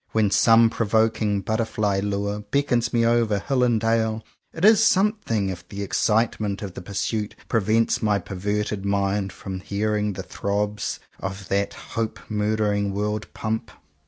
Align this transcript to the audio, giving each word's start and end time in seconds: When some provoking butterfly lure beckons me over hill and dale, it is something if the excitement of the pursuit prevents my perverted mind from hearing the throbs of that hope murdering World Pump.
When 0.13 0.31
some 0.31 0.71
provoking 0.71 1.41
butterfly 1.41 1.99
lure 2.03 2.39
beckons 2.39 2.91
me 2.91 3.05
over 3.05 3.37
hill 3.37 3.61
and 3.63 3.79
dale, 3.79 4.23
it 4.51 4.65
is 4.65 4.83
something 4.83 5.49
if 5.49 5.69
the 5.69 5.83
excitement 5.83 6.63
of 6.63 6.73
the 6.73 6.81
pursuit 6.81 7.35
prevents 7.47 8.01
my 8.01 8.17
perverted 8.17 8.83
mind 8.83 9.31
from 9.31 9.59
hearing 9.59 10.13
the 10.13 10.23
throbs 10.23 10.99
of 11.19 11.49
that 11.49 11.75
hope 11.93 12.19
murdering 12.31 12.93
World 12.95 13.31
Pump. 13.35 13.69